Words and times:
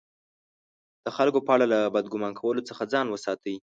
د 1.05 1.07
خلکو 1.17 1.39
په 1.47 1.51
اړه 1.55 1.65
له 1.73 1.79
بد 1.95 2.05
ګمان 2.13 2.33
کولو 2.41 2.67
څخه 2.69 2.83
ځان 2.93 3.05
وساتئ! 3.09 3.55